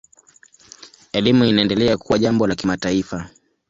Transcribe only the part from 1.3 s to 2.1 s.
inaendelea